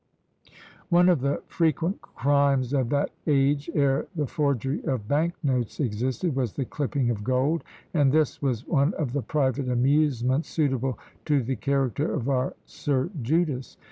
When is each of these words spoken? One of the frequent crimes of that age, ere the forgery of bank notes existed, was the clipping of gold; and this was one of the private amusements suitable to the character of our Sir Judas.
One 0.89 1.09
of 1.09 1.21
the 1.21 1.43
frequent 1.45 2.01
crimes 2.01 2.73
of 2.73 2.89
that 2.89 3.11
age, 3.27 3.69
ere 3.75 4.07
the 4.15 4.25
forgery 4.25 4.83
of 4.83 5.07
bank 5.07 5.35
notes 5.43 5.79
existed, 5.79 6.35
was 6.35 6.53
the 6.53 6.65
clipping 6.65 7.11
of 7.11 7.23
gold; 7.23 7.63
and 7.93 8.11
this 8.11 8.41
was 8.41 8.65
one 8.67 8.95
of 8.95 9.13
the 9.13 9.21
private 9.21 9.69
amusements 9.69 10.49
suitable 10.49 10.97
to 11.25 11.43
the 11.43 11.55
character 11.55 12.11
of 12.15 12.29
our 12.29 12.55
Sir 12.65 13.11
Judas. 13.21 13.77